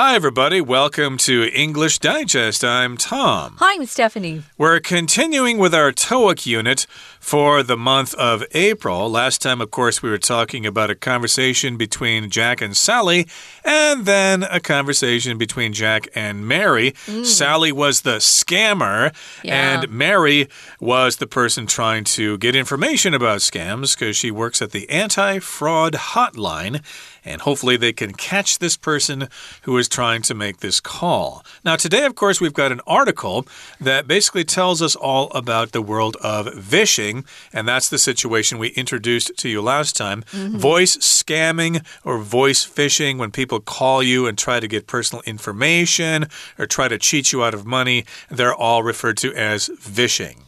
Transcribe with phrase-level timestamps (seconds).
[0.00, 0.60] Hi, everybody.
[0.60, 2.62] Welcome to English Digest.
[2.62, 3.56] I'm Tom.
[3.58, 4.44] Hi, I'm Stephanie.
[4.56, 6.86] We're continuing with our TOEIC unit
[7.18, 9.10] for the month of April.
[9.10, 13.26] Last time, of course, we were talking about a conversation between Jack and Sally,
[13.64, 16.92] and then a conversation between Jack and Mary.
[17.06, 17.26] Mm.
[17.26, 19.12] Sally was the scammer,
[19.42, 19.80] yeah.
[19.80, 20.46] and Mary
[20.78, 25.40] was the person trying to get information about scams because she works at the anti
[25.40, 26.84] fraud hotline
[27.28, 29.28] and hopefully they can catch this person
[29.62, 31.44] who is trying to make this call.
[31.64, 33.46] Now, today, of course, we've got an article
[33.80, 38.68] that basically tells us all about the world of vishing, and that's the situation we
[38.68, 40.24] introduced to you last time.
[40.32, 40.58] Mm -hmm.
[40.58, 46.26] Voice scamming or voice phishing, when people call you and try to get personal information
[46.58, 48.04] or try to cheat you out of money,
[48.36, 50.47] they're all referred to as vishing.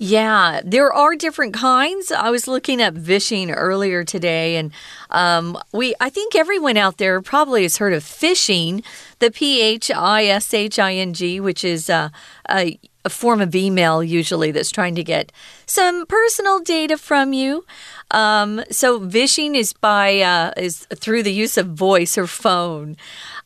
[0.00, 2.12] Yeah, there are different kinds.
[2.12, 4.70] I was looking up vishing earlier today, and
[5.10, 8.84] um, we I think everyone out there probably has heard of phishing,
[9.18, 12.10] the P H I S H I N G, which is uh,
[12.48, 15.32] a, a form of email usually that's trying to get
[15.66, 17.64] some personal data from you.
[18.12, 22.96] Um, so vishing is by uh, is through the use of voice or phone,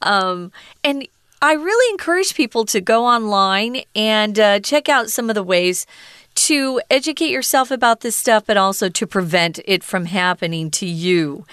[0.02, 0.52] um,
[0.84, 1.08] and
[1.40, 5.86] I really encourage people to go online and uh, check out some of the ways
[6.34, 11.44] to educate yourself about this stuff, but also to prevent it from happening to you.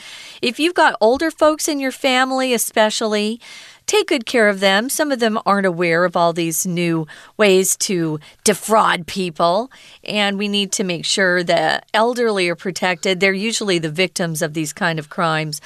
[0.42, 3.40] If you've got older folks in your family, especially,
[3.86, 4.90] take good care of them.
[4.90, 9.72] Some of them aren't aware of all these new ways to defraud people,
[10.04, 13.20] and we need to make sure the elderly are protected.
[13.20, 15.60] They're usually the victims of these kind of crimes.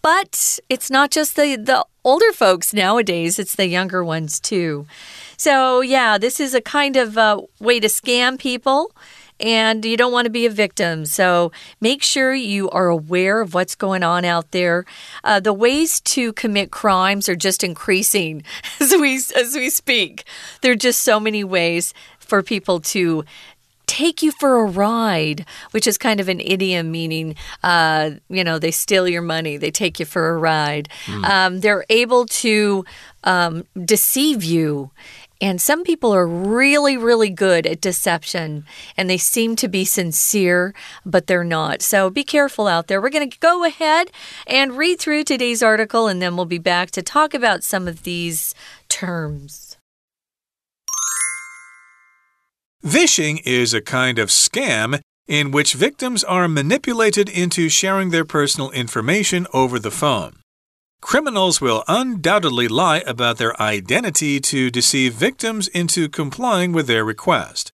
[0.00, 4.86] But it's not just the, the older folks nowadays, it's the younger ones too.
[5.36, 8.92] So, yeah, this is a kind of uh, way to scam people
[9.38, 11.04] and you don't want to be a victim.
[11.04, 14.86] So make sure you are aware of what's going on out there.
[15.22, 18.42] Uh, the ways to commit crimes are just increasing
[18.80, 20.24] as we as we speak.
[20.62, 23.24] There are just so many ways for people to
[23.88, 27.34] take you for a ride, which is kind of an idiom meaning,
[27.64, 30.88] uh, you know, they steal your money, they take you for a ride.
[31.06, 31.24] Mm.
[31.24, 32.84] Um, they're able to
[33.24, 34.92] um, deceive you
[35.40, 38.64] and some people are really, really good at deception
[38.96, 40.74] and they seem to be sincere,
[41.06, 41.80] but they're not.
[41.80, 43.00] So be careful out there.
[43.00, 44.10] We're going to go ahead
[44.46, 48.02] and read through today's article and then we'll be back to talk about some of
[48.02, 48.54] these
[48.88, 49.67] terms.
[52.84, 58.70] Vishing is a kind of scam in which victims are manipulated into sharing their personal
[58.70, 60.36] information over the phone.
[61.00, 67.72] Criminals will undoubtedly lie about their identity to deceive victims into complying with their request.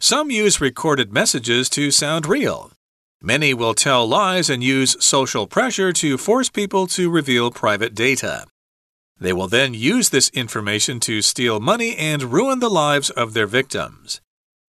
[0.00, 2.72] Some use recorded messages to sound real.
[3.20, 8.46] Many will tell lies and use social pressure to force people to reveal private data.
[9.18, 13.46] They will then use this information to steal money and ruin the lives of their
[13.46, 14.22] victims.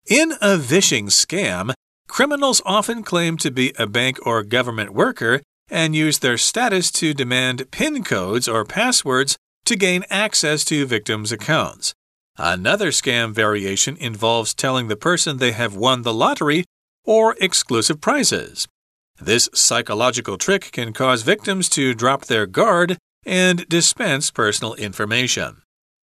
[0.06, 1.74] In a vishing scam,
[2.06, 7.12] criminals often claim to be a bank or government worker and use their status to
[7.12, 11.92] demand PIN codes or passwords to gain access to victims' accounts.
[12.38, 16.64] Another scam variation involves telling the person they have won the lottery
[17.04, 18.68] or exclusive prizes.
[19.20, 25.62] This psychological trick can cause victims to drop their guard and dispense personal information.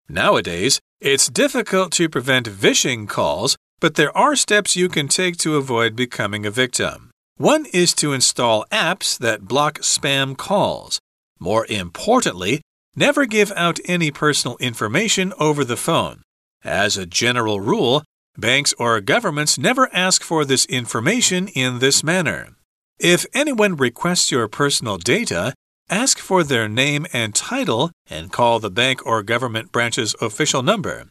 [0.08, 5.56] Nowadays, it's difficult to prevent vishing calls, but there are steps you can take to
[5.56, 7.10] avoid becoming a victim.
[7.36, 10.98] One is to install apps that block spam calls.
[11.38, 12.62] More importantly,
[12.96, 16.22] never give out any personal information over the phone.
[16.64, 18.02] As a general rule,
[18.36, 22.56] banks or governments never ask for this information in this manner.
[22.98, 25.54] If anyone requests your personal data,
[25.88, 31.06] ask for their name and title and call the bank or government branch's official number.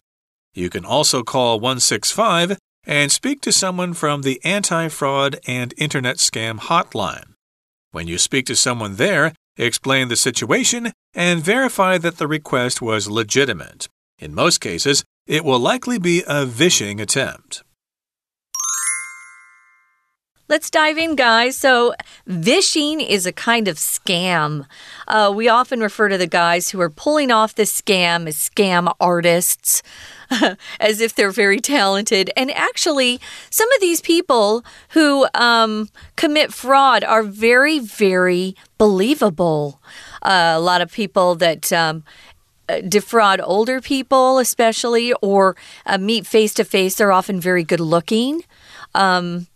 [0.53, 6.17] You can also call 165 and speak to someone from the Anti Fraud and Internet
[6.17, 7.33] Scam Hotline.
[7.91, 13.09] When you speak to someone there, explain the situation and verify that the request was
[13.09, 13.87] legitimate.
[14.19, 17.63] In most cases, it will likely be a vishing attempt.
[20.49, 21.57] Let's dive in, guys.
[21.57, 21.93] So,
[22.25, 24.65] vishing is a kind of scam.
[25.05, 28.93] Uh, we often refer to the guys who are pulling off this scam as scam
[28.99, 29.83] artists.
[30.79, 32.29] as if they're very talented.
[32.35, 39.79] And actually, some of these people who um, commit fraud are very, very believable.
[40.21, 42.03] Uh, a lot of people that um,
[42.67, 45.55] uh, defraud older people, especially, or
[45.85, 48.43] uh, meet face to face, they're often very good looking.
[48.93, 49.47] Um,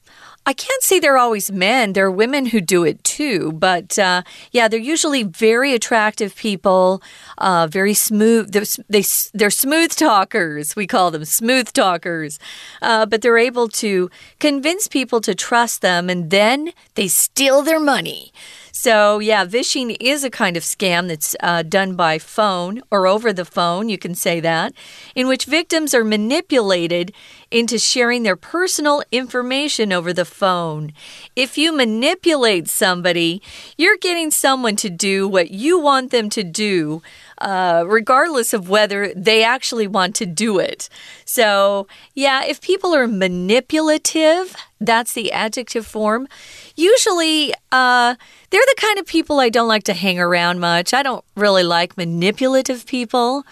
[0.52, 1.94] I can't say they're always men.
[1.94, 3.54] There are women who do it too.
[3.54, 7.02] But uh, yeah, they're usually very attractive people,
[7.38, 8.52] uh, very smooth.
[8.52, 10.76] They're, they, they're smooth talkers.
[10.76, 12.38] We call them smooth talkers.
[12.82, 14.10] Uh, but they're able to
[14.42, 18.34] convince people to trust them and then they steal their money.
[18.84, 23.32] So, yeah, vishing is a kind of scam that's uh, done by phone or over
[23.32, 24.74] the phone, you can say that,
[25.14, 27.14] in which victims are manipulated
[27.52, 30.94] into sharing their personal information over the phone.
[31.36, 33.44] If you manipulate somebody,
[33.78, 37.04] you're getting someone to do what you want them to do.
[37.42, 40.90] Uh, regardless of whether they actually want to do it.
[41.26, 46.28] So, yeah, if people are manipulative, that's the adjective form.
[46.76, 48.14] Usually, uh,
[48.52, 50.94] they're the kind of people I don't like to hang around much.
[50.94, 53.44] I don't really like manipulative people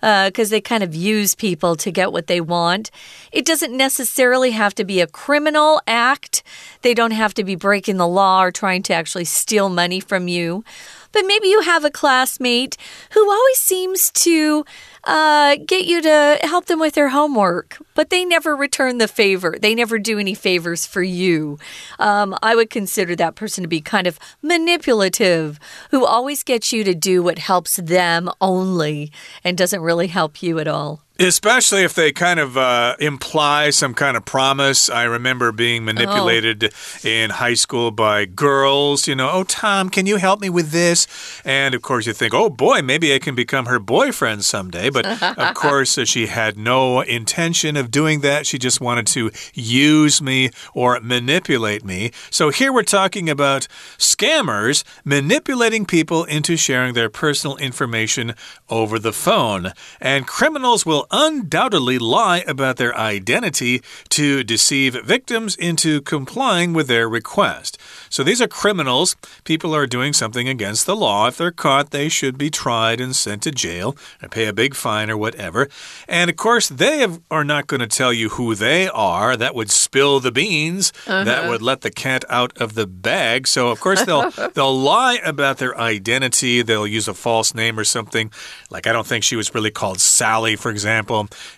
[0.00, 2.90] because uh, they kind of use people to get what they want.
[3.32, 6.42] It doesn't necessarily have to be a criminal act,
[6.82, 10.28] they don't have to be breaking the law or trying to actually steal money from
[10.28, 10.64] you.
[11.12, 12.76] But maybe you have a classmate
[13.12, 14.64] who always seems to
[15.04, 19.56] uh, get you to help them with their homework, but they never return the favor.
[19.60, 21.58] They never do any favors for you.
[21.98, 25.58] Um, I would consider that person to be kind of manipulative,
[25.90, 29.10] who always gets you to do what helps them only
[29.42, 31.02] and doesn't really help you at all.
[31.20, 34.88] Especially if they kind of uh, imply some kind of promise.
[34.88, 37.08] I remember being manipulated oh.
[37.08, 41.08] in high school by girls, you know, oh, Tom, can you help me with this?
[41.44, 44.90] And of course, you think, oh boy, maybe I can become her boyfriend someday.
[44.90, 45.06] But
[45.36, 48.46] of course, uh, she had no intention of doing that.
[48.46, 52.12] She just wanted to use me or manipulate me.
[52.30, 53.66] So here we're talking about
[53.98, 58.36] scammers manipulating people into sharing their personal information
[58.68, 59.72] over the phone.
[60.00, 67.08] And criminals will undoubtedly lie about their identity to deceive victims into complying with their
[67.08, 67.78] request.
[68.10, 69.16] So these are criminals.
[69.44, 71.28] People are doing something against the law.
[71.28, 74.74] If they're caught, they should be tried and sent to jail and pay a big
[74.74, 75.68] fine or whatever.
[76.08, 79.36] And of course, they have, are not going to tell you who they are.
[79.36, 80.92] That would spill the beans.
[81.06, 81.24] Uh -huh.
[81.24, 83.46] That would let the cat out of the bag.
[83.46, 86.62] So of course they'll they'll lie about their identity.
[86.62, 88.32] They'll use a false name or something.
[88.70, 90.97] Like I don't think she was really called Sally, for example.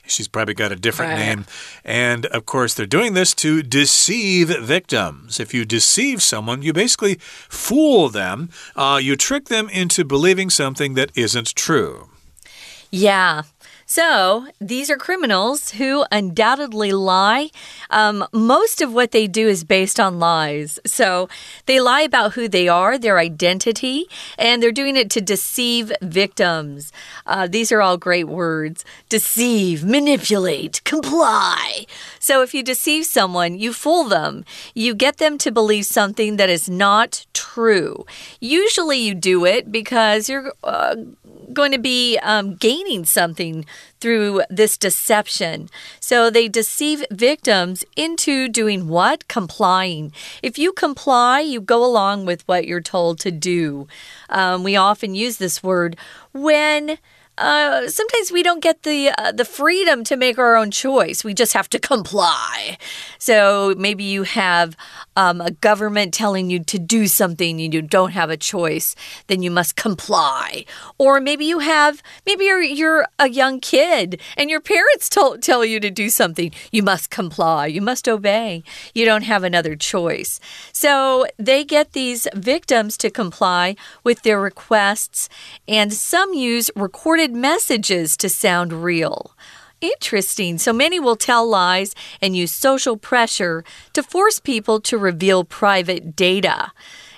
[0.06, 1.26] She's probably got a different right.
[1.26, 1.46] name.
[1.84, 5.40] And of course, they're doing this to deceive victims.
[5.40, 7.16] If you deceive someone someone, you basically
[7.48, 8.48] fool them.
[8.74, 12.08] Uh, you trick them into believing something that isn't true.
[12.90, 13.42] Yeah.
[13.90, 17.50] So, these are criminals who undoubtedly lie.
[17.90, 20.78] Um, most of what they do is based on lies.
[20.86, 21.28] So,
[21.66, 24.06] they lie about who they are, their identity,
[24.38, 26.92] and they're doing it to deceive victims.
[27.26, 31.84] Uh, these are all great words deceive, manipulate, comply.
[32.20, 36.48] So, if you deceive someone, you fool them, you get them to believe something that
[36.48, 38.06] is not true.
[38.38, 40.52] Usually, you do it because you're.
[40.62, 40.94] Uh,
[41.52, 43.64] going to be um, gaining something
[44.00, 45.68] through this deception.
[46.00, 49.28] So they deceive victims into doing what?
[49.28, 50.12] Complying.
[50.42, 53.86] If you comply, you go along with what you're told to do.
[54.28, 55.96] Um, we often use this word
[56.32, 56.98] when
[57.40, 61.24] uh, sometimes we don't get the uh, the freedom to make our own choice.
[61.24, 62.76] We just have to comply.
[63.18, 64.76] So maybe you have
[65.16, 68.94] um, a government telling you to do something and you don't have a choice,
[69.26, 70.64] then you must comply.
[70.98, 75.80] Or maybe you have maybe you're you're a young kid and your parents tell you
[75.80, 76.52] to do something.
[76.70, 77.66] You must comply.
[77.66, 78.62] You must obey.
[78.94, 80.40] You don't have another choice.
[80.72, 85.28] So they get these victims to comply with their requests,
[85.66, 89.34] and some use recorded messages to sound real.
[89.80, 90.58] Interesting.
[90.58, 96.14] So many will tell lies and use social pressure to force people to reveal private
[96.14, 96.72] data.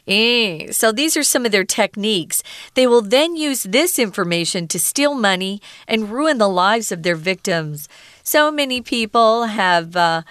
[0.07, 2.43] Eh, so these are some of their techniques.
[2.75, 7.17] They will then use this information to steal money and ruin the lives of their
[7.17, 7.89] victims.
[8.23, 9.97] So many people have.
[9.97, 10.23] Uh,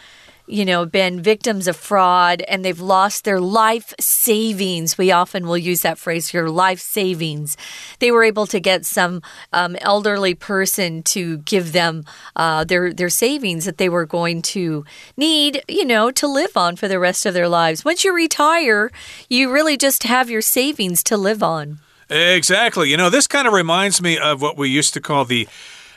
[0.51, 4.98] you know, been victims of fraud and they've lost their life savings.
[4.98, 7.55] We often will use that phrase, your life savings.
[8.00, 9.22] They were able to get some
[9.53, 12.03] um, elderly person to give them
[12.36, 14.84] uh, their, their savings that they were going to
[15.15, 17.86] need, you know, to live on for the rest of their lives.
[17.86, 18.91] Once you retire,
[19.29, 21.79] you really just have your savings to live on.
[22.10, 22.89] Exactly.
[22.89, 25.48] You know, this kind of reminds me of what we used to call the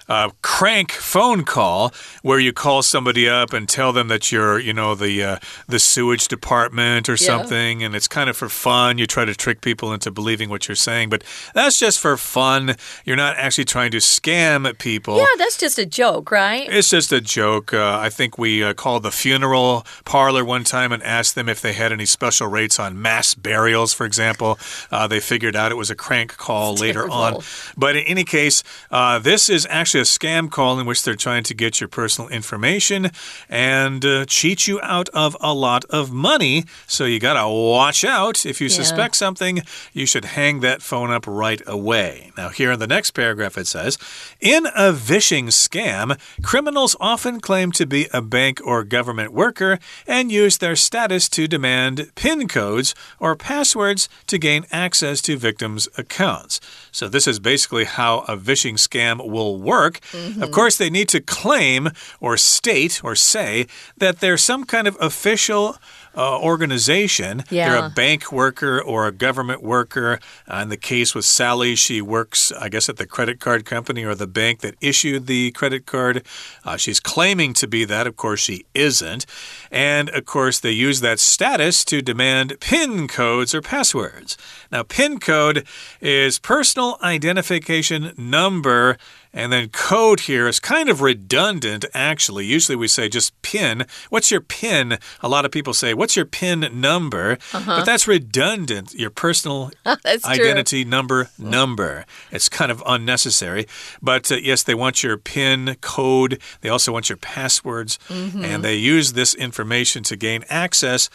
[0.08, 1.92] uh, crank phone call
[2.22, 5.78] where you call somebody up and tell them that you're, you know, the uh, the
[5.78, 7.16] sewage department or yeah.
[7.16, 8.98] something, and it's kind of for fun.
[8.98, 12.76] You try to trick people into believing what you're saying, but that's just for fun.
[13.04, 15.18] You're not actually trying to scam people.
[15.18, 16.68] Yeah, that's just a joke, right?
[16.70, 17.72] It's just a joke.
[17.72, 21.60] Uh, I think we uh, called the funeral parlor one time and asked them if
[21.60, 24.58] they had any special rates on mass burials, for example.
[24.90, 27.14] Uh, they figured out it was a crank call later terrible.
[27.14, 27.42] on.
[27.76, 31.44] But in any case, uh, this is actually a scam call in which they're trying
[31.44, 33.10] to get your personal information
[33.48, 36.64] and uh, cheat you out of a lot of money.
[36.86, 38.44] So you got to watch out.
[38.46, 38.76] If you yeah.
[38.76, 42.32] suspect something, you should hang that phone up right away.
[42.36, 43.98] Now, here in the next paragraph, it says
[44.40, 50.32] In a vishing scam, criminals often claim to be a bank or government worker and
[50.32, 56.60] use their status to demand PIN codes or passwords to gain access to victims' accounts.
[56.90, 59.83] So, this is basically how a vishing scam will work.
[59.92, 60.42] Mm -hmm.
[60.42, 63.66] Of course, they need to claim or state or say
[63.98, 65.76] that they're some kind of official
[66.16, 67.44] uh, organization.
[67.50, 67.70] Yeah.
[67.70, 70.20] They're a bank worker or a government worker.
[70.50, 74.04] Uh, in the case with Sally, she works, I guess, at the credit card company
[74.04, 76.24] or the bank that issued the credit card.
[76.64, 78.06] Uh, she's claiming to be that.
[78.06, 79.26] Of course, she isn't.
[79.70, 84.36] And of course, they use that status to demand PIN codes or passwords.
[84.70, 85.66] Now, PIN code
[86.00, 88.98] is personal identification number.
[89.34, 92.46] And then code here is kind of redundant, actually.
[92.46, 93.84] Usually we say just PIN.
[94.08, 94.98] What's your PIN?
[95.20, 97.32] A lot of people say, What's your PIN number?
[97.52, 97.76] Uh -huh.
[97.76, 98.94] But that's redundant.
[98.94, 99.70] Your personal
[100.24, 100.90] identity true.
[100.90, 102.04] number, number.
[102.30, 103.66] It's kind of unnecessary.
[104.00, 106.38] But uh, yes, they want your PIN code.
[106.60, 107.98] They also want your passwords.
[108.08, 108.54] Mm -hmm.
[108.54, 111.10] And they use this information to gain access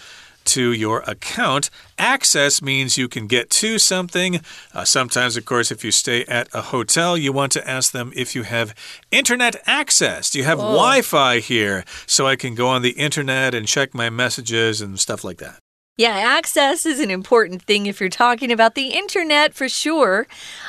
[0.49, 1.69] to your account.
[1.97, 4.41] Access means you can get to something.
[4.73, 8.11] Uh, sometimes, of course, if you stay at a hotel, you want to ask them
[8.15, 8.73] if you have
[9.11, 10.29] internet access.
[10.29, 13.93] Do you have Wi Fi here so I can go on the internet and check
[13.93, 15.59] my messages and stuff like that?
[15.99, 20.27] Yeah, access is an important thing if you're talking about the internet for sure.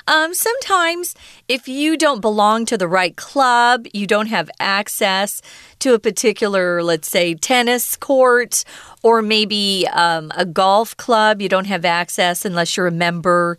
[0.08, 1.14] Um, sometimes,
[1.46, 5.40] if you don't belong to the right club, you don't have access
[5.78, 8.64] to a particular, let's say, tennis court
[9.04, 13.56] or maybe um, a golf club, you don't have access unless you're a member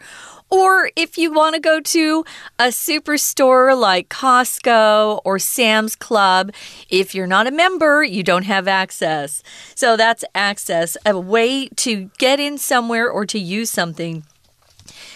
[0.52, 2.26] or if you want to go to
[2.60, 6.52] a superstore like Costco or Sam's Club,
[6.90, 9.42] if you're not a member, you don't have access.
[9.74, 14.24] So that's access, a way to get in somewhere or to use something.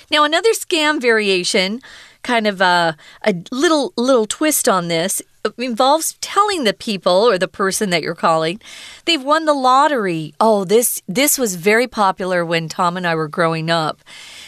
[0.10, 1.82] Now, another scam variation,
[2.24, 5.22] kind of a, a little little twist on this
[5.58, 8.60] involves telling the people or the person that you're calling
[9.06, 10.34] they've won the lottery.
[10.40, 14.02] Oh, this this was very popular when Tom and I were growing up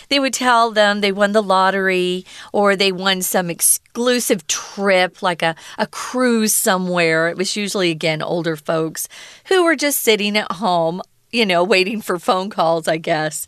[0.10, 5.42] they would tell them they won the lottery or they won some exclusive trip, like
[5.42, 7.30] a, a cruise somewhere.
[7.30, 9.08] It was usually, again, older folks
[9.46, 13.48] who were just sitting at home you know, waiting for phone calls, I guess.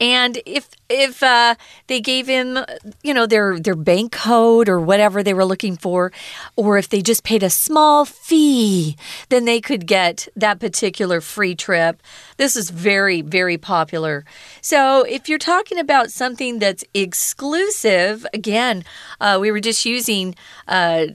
[0.00, 1.54] And if if uh,
[1.86, 2.58] they gave him,
[3.04, 6.10] you know, their their bank code or whatever they were looking for,
[6.56, 8.96] or if they just paid a small fee,
[9.28, 12.02] then they could get that particular free trip.
[12.36, 14.24] This is very very popular.
[14.60, 18.84] So if you're talking about something that's exclusive, again,
[19.20, 20.34] uh, we were just using.
[20.66, 21.06] Uh,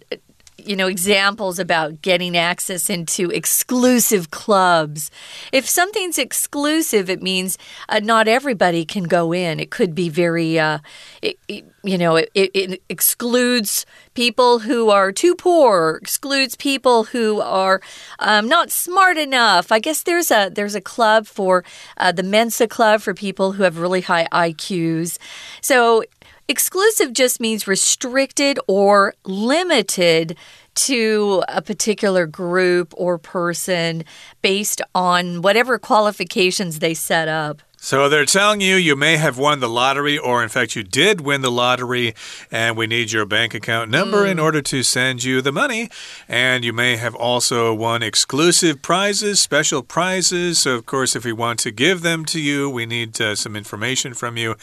[0.68, 5.10] you know, examples about getting access into exclusive clubs.
[5.52, 7.58] If something's exclusive, it means
[7.90, 9.60] uh, not everybody can go in.
[9.60, 10.80] It could be very, uh,
[11.22, 17.40] it, it, you know, it, it, excludes people who are too poor, excludes people who
[17.40, 17.82] are
[18.20, 19.72] um, not smart enough.
[19.72, 21.64] I guess there's a there's a club for
[21.98, 25.18] uh, the Mensa Club for people who have really high IQs.
[25.62, 26.04] So
[26.50, 30.38] Exclusive just means restricted or limited
[30.76, 34.06] to a particular group or person
[34.42, 37.62] based on whatever qualifications they set up.
[37.80, 41.22] So they're telling you you may have won the lottery, or in fact, you did
[41.22, 42.16] win the lottery,
[42.52, 44.32] and we need your bank account number mm.
[44.32, 45.90] in order to send you the money.
[46.28, 50.60] And you may have also won exclusive prizes, special prizes.
[50.60, 53.56] So, of course, if we want to give them to you, we need uh, some
[53.56, 54.56] information from you.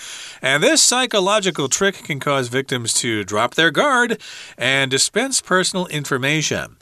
[0.42, 4.21] And this psychological trick can cause victims to drop their guard
[4.59, 6.76] and dispense personal information.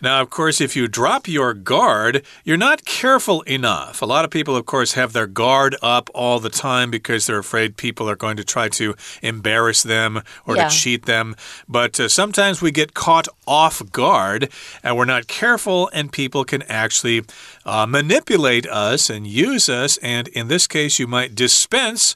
[0.00, 4.00] Now, of course, if you drop your guard, you're not careful enough.
[4.00, 7.38] A lot of people, of course, have their guard up all the time because they're
[7.38, 10.68] afraid people are going to try to embarrass them or yeah.
[10.68, 11.34] to cheat them.
[11.68, 14.50] But uh, sometimes we get caught off guard
[14.84, 17.24] and we're not careful, and people can actually
[17.64, 19.96] uh, manipulate us and use us.
[19.98, 22.14] And in this case, you might dispense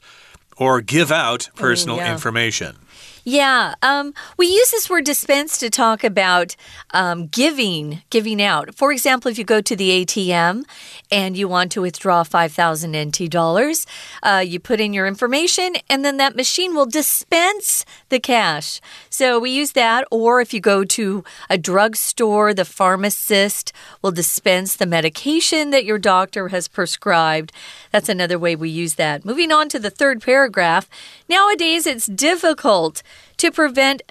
[0.57, 2.13] or give out personal yeah.
[2.13, 2.77] information.
[3.25, 6.57] Yeah, um, we use this word dispense to talk about
[6.91, 8.75] um, giving, giving out.
[8.75, 10.63] For example, if you go to the ATM
[11.09, 13.85] and you want to withdraw 5,000 NT dollars,
[14.23, 18.81] uh, you put in your information and then that machine will dispense the cash.
[19.09, 20.05] So we use that.
[20.11, 25.97] Or if you go to a drugstore, the pharmacist will dispense the medication that your
[25.97, 27.53] doctor has prescribed.
[27.91, 29.23] That's another way we use that.
[29.23, 30.89] Moving on to the third paragraph.
[31.29, 33.01] Nowadays, it's difficult
[33.37, 34.01] to prevent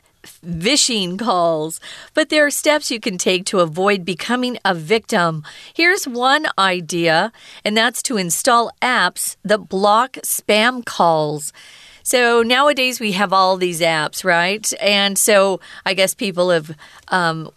[0.43, 1.81] vishing calls,
[2.15, 5.45] but there are steps you can take to avoid becoming a victim.
[5.75, 7.33] Here's one idea,
[7.65, 11.53] and that's to install apps that block spam calls.
[12.05, 14.73] So nowadays we have all these apps, right?
[14.81, 16.77] And so I guess people have
[17.09, 17.51] um,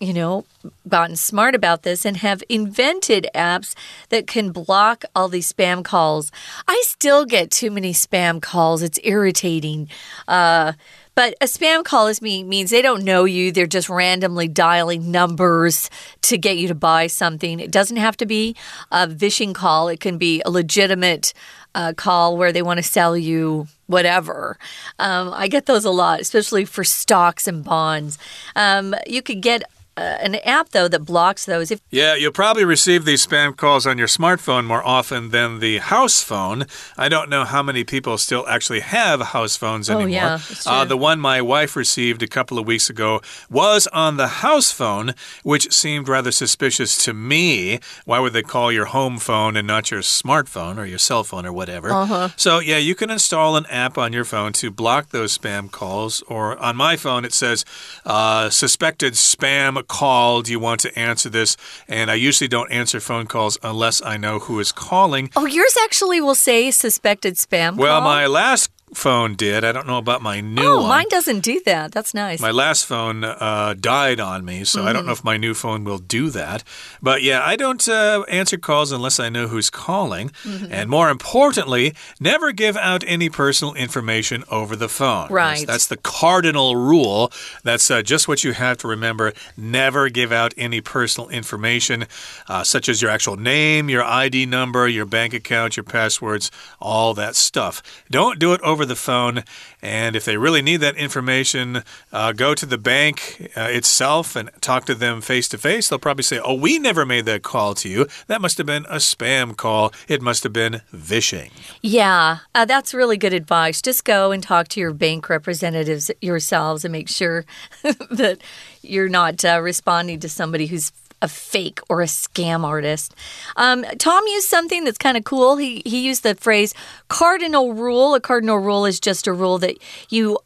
[0.00, 0.46] you know,
[0.88, 3.74] gotten smart about this and have invented apps
[4.08, 6.32] that can block all these spam calls.
[6.66, 8.82] I still get too many spam calls.
[8.82, 9.90] It's irritating.
[10.26, 10.72] Uh,
[11.14, 13.52] but a spam call is me means they don't know you.
[13.52, 15.90] They're just randomly dialing numbers
[16.22, 17.60] to get you to buy something.
[17.60, 18.56] It doesn't have to be
[18.90, 19.88] a vishing call.
[19.88, 21.34] It can be a legitimate
[21.74, 24.56] uh, call where they want to sell you whatever.
[24.98, 28.18] Um, I get those a lot, especially for stocks and bonds.
[28.56, 29.62] Um, you could get
[30.00, 31.70] uh, an app though that blocks those.
[31.70, 35.78] If yeah, you'll probably receive these spam calls on your smartphone more often than the
[35.78, 36.64] house phone.
[36.96, 40.04] I don't know how many people still actually have house phones anymore.
[40.04, 44.16] Oh, yeah, uh, the one my wife received a couple of weeks ago was on
[44.16, 47.78] the house phone, which seemed rather suspicious to me.
[48.06, 51.44] Why would they call your home phone and not your smartphone or your cell phone
[51.44, 51.90] or whatever?
[51.90, 52.32] Uh -huh.
[52.36, 56.22] So yeah, you can install an app on your phone to block those spam calls.
[56.26, 57.64] Or on my phone, it says
[58.06, 61.56] uh, suspected spam called, you want to answer this.
[61.88, 65.30] And I usually don't answer phone calls unless I know who is calling.
[65.34, 68.08] Oh, yours actually will say suspected spam well, call?
[68.08, 69.64] my last phone did.
[69.64, 70.88] I don't know about my new oh, one.
[70.88, 71.92] mine doesn't do that.
[71.92, 72.40] That's nice.
[72.40, 74.88] My last phone uh, died on me, so mm -hmm.
[74.88, 76.62] I don't know if my new phone will do that.
[77.02, 80.30] But yeah, I don't uh, answer calls unless I know who's calling.
[80.44, 80.72] Mm -hmm.
[80.72, 85.28] And more importantly, never give out any personal information over the phone.
[85.30, 85.66] Right.
[85.66, 87.30] That's, that's the cardinal rule.
[87.62, 89.32] That's uh, just what you have to remember.
[89.56, 92.06] Never give out any personal information,
[92.48, 97.14] uh, such as your actual name, your ID number, your bank account, your passwords, all
[97.14, 97.82] that stuff.
[98.10, 99.44] Don't do it over over the phone.
[99.82, 101.82] And if they really need that information,
[102.14, 105.90] uh, go to the bank uh, itself and talk to them face to face.
[105.90, 108.06] They'll probably say, Oh, we never made that call to you.
[108.26, 109.92] That must have been a spam call.
[110.08, 111.50] It must have been vishing.
[111.82, 113.82] Yeah, uh, that's really good advice.
[113.82, 117.44] Just go and talk to your bank representatives yourselves and make sure
[117.82, 118.38] that
[118.80, 120.90] you're not uh, responding to somebody who's
[121.22, 123.14] a fake or a scam artist.
[123.56, 125.56] Um, Tom used something that's kind of cool.
[125.56, 126.74] He he used the phrase
[127.08, 128.14] cardinal rule.
[128.14, 129.76] A cardinal rule is just a rule that
[130.08, 130.38] you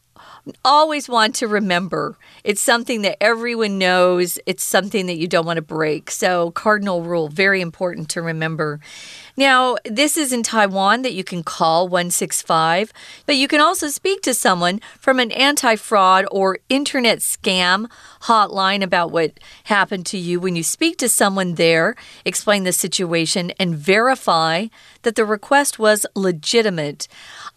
[0.64, 2.16] always want to remember.
[2.42, 4.38] It's something that everyone knows.
[4.46, 6.10] It's something that you don't want to break.
[6.10, 8.80] So, cardinal rule, very important to remember.
[9.37, 12.92] Now, this is in Taiwan that you can call 165,
[13.27, 17.90] but you can also speak to someone from an anti fraud or internet scam
[18.23, 20.38] hotline about what happened to you.
[20.38, 24.66] When you speak to someone there, explain the situation and verify
[25.03, 27.09] that the request was legitimate.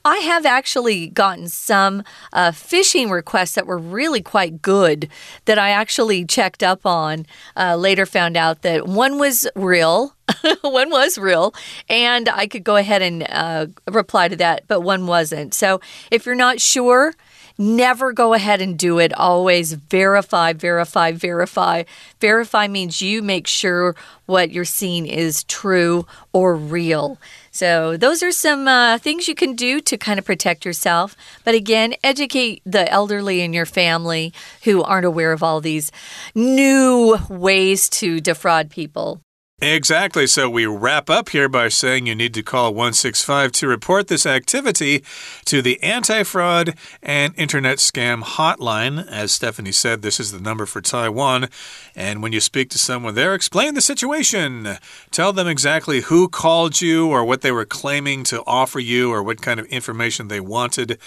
[0.04, 5.10] I have actually gotten some uh, phishing requests that were really quite good
[5.46, 7.28] that I actually checked up on.
[7.56, 10.16] Uh, later found out that one was real.
[10.62, 11.54] one was real,
[11.90, 15.54] and I could go ahead and uh, reply to that, but one wasn't.
[15.54, 15.80] So
[16.12, 17.13] if you're not sure,
[17.60, 19.12] Never go ahead and do it.
[19.13, 21.84] Always verify, verify, verify.
[22.22, 23.96] Verify means you make sure
[24.28, 27.18] what you're seeing is true or real.
[27.50, 31.16] So, those are some uh, things you can do to kind of protect yourself.
[31.44, 35.92] But again, educate the elderly in your family who aren't aware of all these
[36.36, 39.22] new ways to defraud people.
[39.60, 40.28] Exactly.
[40.28, 44.28] So we wrap up here by saying you need to call 165 to report this
[44.28, 45.04] activity
[45.46, 49.08] to the Anti Fraud and Internet Scam Hotline.
[49.08, 51.48] As Stephanie said, this is the number for Taiwan.
[51.96, 54.78] And when you speak to someone there, explain the situation.
[55.10, 59.24] Tell them exactly who called you or what they were claiming to offer you or
[59.24, 61.00] what kind of information they wanted.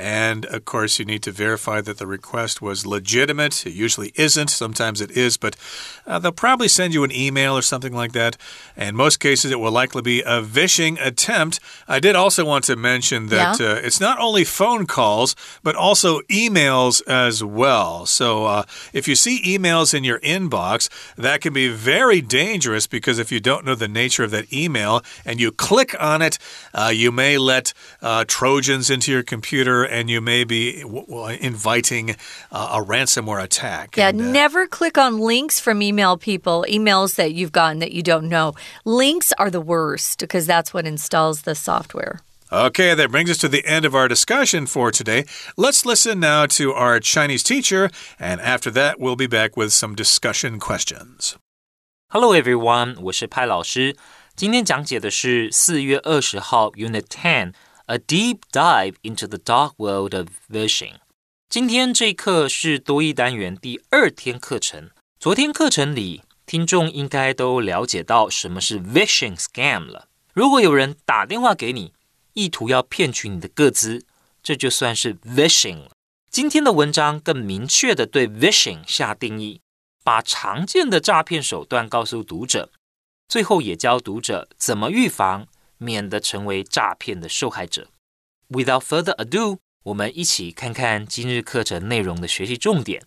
[0.00, 3.66] And of course, you need to verify that the request was legitimate.
[3.66, 5.56] It usually isn't, sometimes it is, but
[6.06, 8.38] uh, they'll probably send you an email or something like that.
[8.78, 11.60] In most cases, it will likely be a vishing attempt.
[11.86, 13.66] I did also want to mention that yeah.
[13.66, 18.06] uh, it's not only phone calls, but also emails as well.
[18.06, 18.62] So uh,
[18.94, 23.38] if you see emails in your inbox, that can be very dangerous because if you
[23.38, 26.38] don't know the nature of that email and you click on it,
[26.72, 30.81] uh, you may let uh, Trojans into your computer and you may be
[31.41, 32.15] inviting
[32.51, 33.97] uh, a ransomware attack.
[33.97, 37.91] Yeah, and, uh, never click on links from email people, emails that you've gotten that
[37.91, 38.53] you don't know.
[38.83, 42.19] Links are the worst because that's what installs the software.
[42.51, 45.25] Okay, that brings us to the end of our discussion for today.
[45.57, 47.89] Let's listen now to our Chinese teacher,
[48.19, 51.35] and after that, we'll be back with some discussion questions.
[52.09, 53.97] Hello everyone，我是派老师。
[54.35, 57.53] 今天讲解的是四月二十号 Unit Ten
[57.90, 61.00] A Deep Dive into the Dark World of vision。
[61.48, 64.90] 今天这一课是多义单元第二天课程。
[65.18, 70.06] 昨天课程里，听众应该都了解到什么是 Vishing Scam 了。
[70.32, 71.92] 如果有人打电话给你，
[72.34, 74.04] 意图要骗取你的个资，
[74.40, 75.90] 这就算是 vishing 了。
[76.30, 79.60] 今天的文章更明确的对 vishing 下定义，
[80.04, 82.70] 把常见的诈骗手段告诉读者，
[83.26, 85.48] 最后也教读者怎么预防，
[85.80, 87.88] 免得成为诈骗的受害者。
[88.50, 93.02] Without further ado，我们一起看看今日课程内容的学习重点。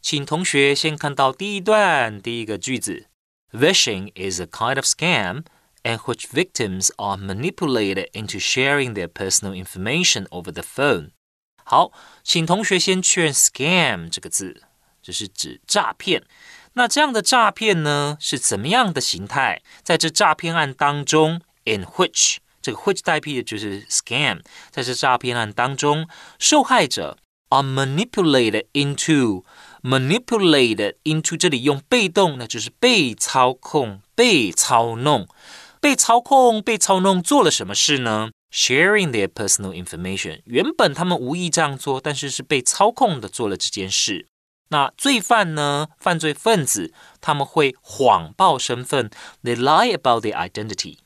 [0.00, 3.06] 请同学先看到第一段第一个句子
[3.52, 5.44] ：Vishing is a kind of scam
[5.82, 11.10] in which victims are manipulated into sharing their personal information over the phone。
[11.64, 14.62] 好，请同学先确认 “scam” 这个字，
[15.02, 16.24] 这是指诈骗。
[16.74, 19.62] 那这样的诈骗呢，是怎么样的形态？
[19.82, 26.07] 在这诈骗案当中，，in which 这个 which 代替的就是 scam，在这诈骗案当中，
[26.39, 27.17] 受害者
[27.49, 29.43] are manipulated into
[29.81, 35.27] manipulated into 这里用被动，那就是被操控、被操弄。
[35.81, 38.31] 被操控、被操弄做了什么事呢？
[38.53, 44.27] Sharing their personal information，原本他们无意这样做，但是是被操控的做了这件事。
[44.69, 45.89] 那罪犯呢？
[45.97, 49.09] 犯罪分子他们会谎报身份，
[49.43, 50.99] they lie about their identity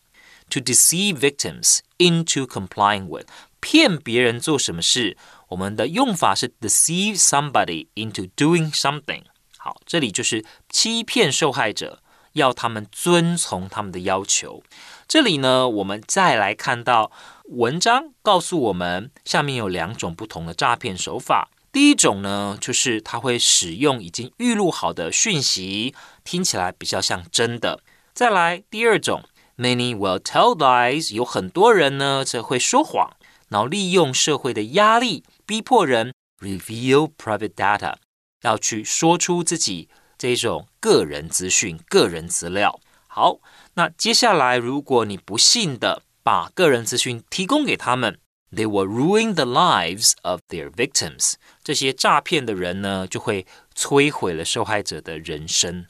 [0.52, 3.26] To deceive victims into complying with，
[3.60, 5.16] 骗别人做什么事？
[5.48, 9.24] 我们的用法是 deceive somebody into doing something。
[9.58, 12.00] 好，这里就是欺骗受害者。
[12.34, 14.62] 要他们遵从他们的要求。
[15.06, 17.12] 这里呢，我们再来看到
[17.44, 21.50] 文章告诉我们，下面有两种不同的诈骗手法。
[21.70, 27.82] 第一种呢，就是他会使用已经预录好的讯息，听起来比较像真的。
[28.14, 29.22] 再来，第二种
[29.56, 33.10] ，Many will tell lies，有很多人呢则会说谎，
[33.48, 37.94] 然后利用社会的压力，逼迫人 reveal private data，
[38.42, 39.88] 要去说出自己。
[40.18, 42.78] 这种个人资讯、个人资料。
[43.08, 43.40] 好，
[43.74, 48.20] 那接下来，如果你不幸的把个人资讯提供给他们
[48.52, 51.34] ，they will ruin the lives of their victims。
[51.64, 55.86] 这些诈骗的人呢，就会摧毁了受害者的人生。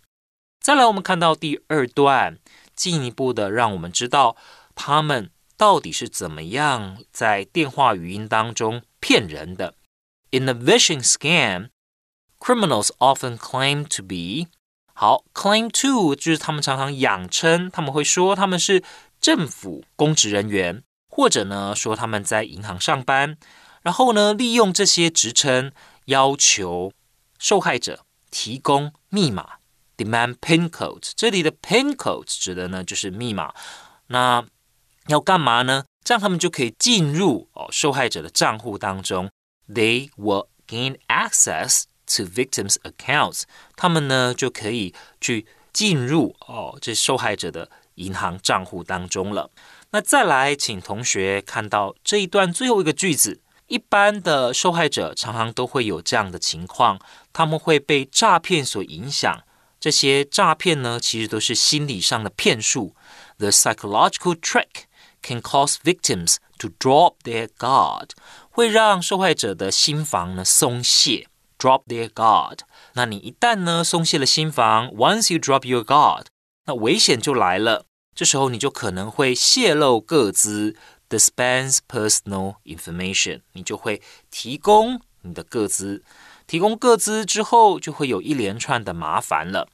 [0.63, 2.39] 再来，我们看到第二段，
[2.83, 4.37] 进一步的让我们知道
[4.75, 9.75] 他们到底是怎么样在电话语音当中骗人的。
[10.33, 11.69] In the vishing scam。
[12.45, 14.49] Criminals often claim to be
[14.95, 18.83] 好，claim to 就是他们常常仰称，他们会说他们是
[19.21, 23.37] 政府公职人员，或者呢说他们在银行上班，
[23.83, 25.71] 然后呢利用这些职称
[26.07, 26.93] 要求
[27.39, 29.59] 受害者提供密码
[30.05, 31.11] ，demand pin code。
[31.17, 33.53] 这里的 pin code 指的呢就是密码。
[34.09, 34.45] 那
[35.09, 35.85] 要干嘛呢？
[36.05, 39.31] 这样他们就可以进入哦受害者的账户当中
[39.69, 41.85] ，they will gain access。
[42.05, 49.51] to victims' accounts，他们呢就可以去进入哦这受害者的银行账户当中了。
[49.93, 53.41] 那再来，请同学看到这一段最后一个句子。
[53.69, 56.99] 一般的受害者常常都会有这样的情况，
[57.33, 59.43] 他们会被诈骗所影响。
[59.82, 62.96] 这些诈骗呢，其实都是心理上的骗术。
[63.38, 64.86] The psychological trick
[65.22, 68.10] can cause victims to drop their guard，
[68.50, 71.28] 会让受害者的心房呢松懈。
[71.60, 72.60] drop their guard。
[72.94, 76.26] 那你一旦呢松懈了心防，once you drop your guard，
[76.66, 77.86] 那危险就来了。
[78.14, 80.76] 这时候你就可能会泄露个资，
[81.10, 86.04] dispense personal information，你就会提供你的个资。
[86.53, 89.67] 提供个资之后，就会有一连串的麻烦了。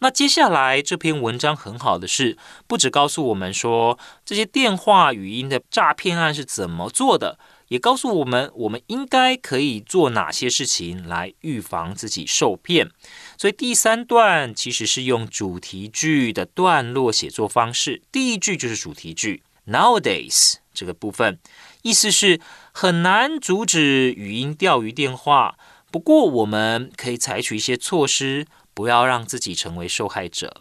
[0.00, 7.38] 那接下来这篇文章很好的是，不只告诉我们说这些电话语音的诈骗案是怎么做的。
[7.68, 12.90] 也告诉我们，我们应该可以做哪些事情来预防自己受骗。
[13.38, 19.42] 所以第三段其实是用主题句的段落写作方式，第一句就是主题句。
[19.66, 21.40] Nowadays 这个部分
[21.82, 25.56] 意思是很难阻止语音钓鱼电话，
[25.96, 30.60] 不过我们可以采取一些措施，不要让自己成为受害者。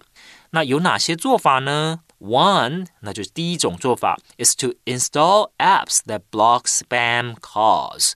[0.52, 8.14] 那有哪些做法呢？One，那就是第一种做法，is to install apps that block spam calls，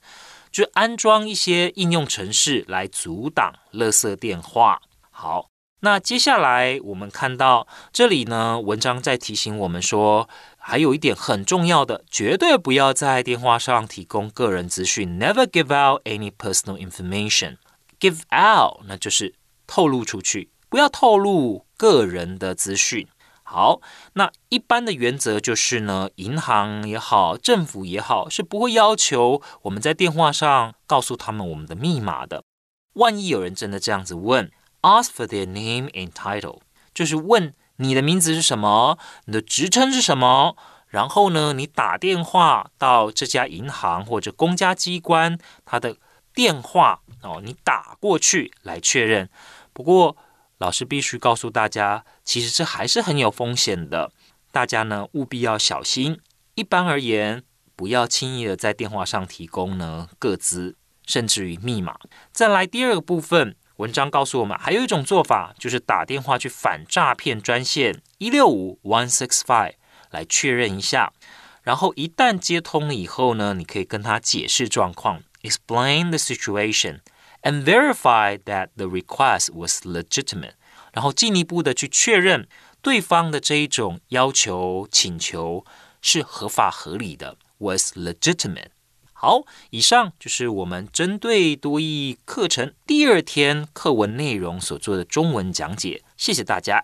[0.50, 4.80] 就安装一些应用程式来阻挡垃圾电话。
[5.10, 10.26] 好，那接下来我们看到这里呢，文章在提醒我们说，
[10.70, 17.56] 还有一点很重要的，绝对不要在电话上提供个人资讯，Never give out any personal information。
[17.98, 19.34] Give out，那就是
[19.66, 23.08] 透露出去，不要透露个人的资讯。
[23.42, 23.80] 好，
[24.12, 32.44] 那一般的原则就是呢，银行也好，政府也好，是不会要求我们在电话上告诉他们我们的密码的。
[32.92, 34.52] 万一有人真的这样子问
[34.82, 36.60] ，ask for their name and title，
[36.94, 40.54] 就是问你的名字是什么，你的职称是什么，
[40.88, 45.96] 然后呢，你打电话到这家银行或者公家机关，他的
[46.34, 49.30] 电话哦，你打过去来确认。
[49.72, 50.16] 不过，
[50.58, 54.12] 老师必须告诉大家，其实这还是很有风险的。
[54.52, 56.20] 大家呢务必要小心。
[56.56, 57.42] 一般而言，
[57.74, 61.96] 不要轻易的在电话上提供呢个资，甚至于密码。
[62.30, 69.72] 再来第二个部分，文章告诉我们，还有一种做法，就是打电话去反诈骗专线一六五 one six five
[70.10, 71.14] 来确认一下。
[71.62, 77.00] 然后一旦接通了以后呢，你可以跟他解释状况，explain the situation。
[77.42, 80.52] and verify that the request was legitimate，
[80.92, 82.46] 然后进一步的去确认
[82.82, 85.64] 对方的这一种要求请求
[86.02, 88.72] 是合法合理的，was legitimate。
[89.22, 96.82] 好，以上就是我们针对多益课程第二天课文内容所做的中文讲解，谢谢大家。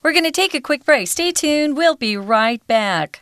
[0.00, 1.06] We're going to take a quick break.
[1.08, 1.74] Stay tuned.
[1.74, 3.20] We'll be right back.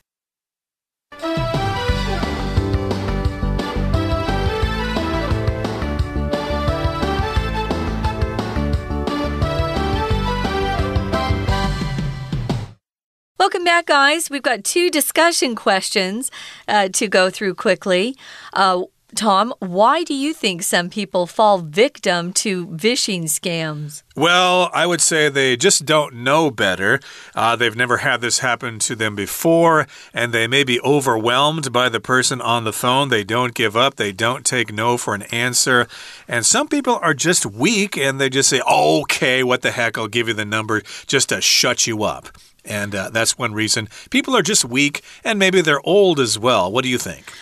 [13.37, 14.31] Welcome back, guys.
[14.31, 16.31] We've got two discussion questions
[16.69, 18.17] uh, to go through quickly.
[18.53, 18.85] Uh,
[19.17, 24.05] Tom, why do you think some people fall victim to phishing scams?
[24.15, 27.01] Well, I would say they just don't know better.
[27.35, 31.89] Uh, they've never had this happen to them before, and they may be overwhelmed by
[31.89, 33.09] the person on the phone.
[33.09, 35.89] They don't give up, they don't take no for an answer.
[36.29, 40.07] And some people are just weak and they just say, okay, what the heck, I'll
[40.07, 42.29] give you the number just to shut you up.
[42.65, 43.89] And uh, that's one reason.
[44.11, 46.71] People are just weak and maybe they're old as well.
[46.73, 47.33] What do you think?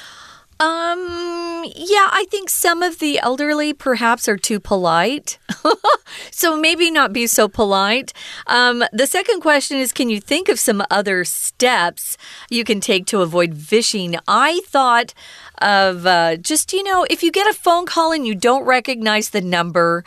[0.63, 5.39] Um, yeah, I think some of the elderly perhaps are too polite.
[6.31, 8.13] so maybe not be so polite.
[8.47, 12.17] Um, the second question is Can you think of some other steps
[12.49, 14.17] you can take to avoid phishing?
[14.29, 15.15] I thought
[15.59, 19.31] of uh, just, you know, if you get a phone call and you don't recognize
[19.31, 20.05] the number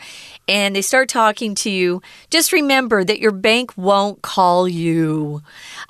[0.48, 5.42] and they start talking to you, just remember that your bank won't call you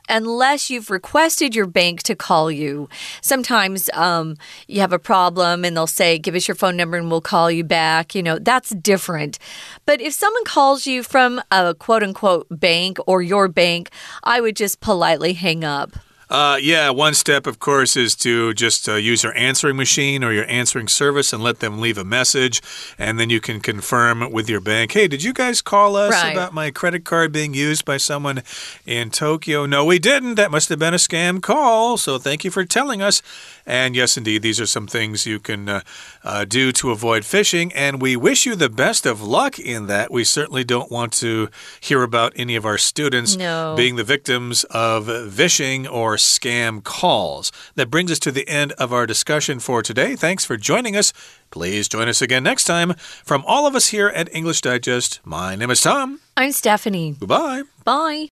[0.09, 2.89] unless you've requested your bank to call you.
[3.21, 7.11] Sometimes um, you have a problem and they'll say, Give us your phone number and
[7.11, 8.15] we'll call you back.
[8.15, 9.39] You know, that's different.
[9.85, 13.91] But if someone calls you from a quote unquote bank or your bank,
[14.23, 15.93] I would just politely hang up.
[16.29, 20.33] Uh, yeah, one step, of course, is to just uh, use your answering machine or
[20.33, 22.61] your answering service and let them leave a message.
[22.99, 26.33] And then you can confirm with your bank hey, did you guys call us right.
[26.33, 28.43] about my credit card being used by someone
[28.85, 29.67] in Tokyo?
[29.67, 30.35] No, we didn't.
[30.35, 31.97] That must have been a scam call.
[31.97, 33.23] So thank you for telling us.
[33.65, 35.81] And yes, indeed, these are some things you can uh,
[36.25, 37.73] uh, do to avoid phishing.
[37.75, 40.11] And we wish you the best of luck in that.
[40.11, 41.49] We certainly don't want to
[41.81, 43.75] hear about any of our students no.
[43.77, 47.53] being the victims of phishing or scam calls.
[47.75, 50.17] That brings us to the end of our discussion for today.
[50.17, 51.13] Thanks for joining us.
[51.51, 52.95] Please join us again next time.
[53.25, 56.21] From all of us here at English Digest, my name is Tom.
[56.37, 57.17] I'm Stephanie.
[57.19, 57.63] Goodbye.
[57.85, 58.29] Bye.